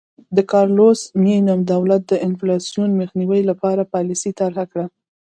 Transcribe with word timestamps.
د 0.35 0.37
کارلوس 0.51 0.99
مینم 1.23 1.59
دولت 1.73 2.01
د 2.07 2.13
انفلاسیون 2.27 2.89
مخنیوي 3.01 3.41
لپاره 3.49 3.89
پالیسي 3.93 4.31
طرحه 4.39 4.63
کړه. 4.71 4.85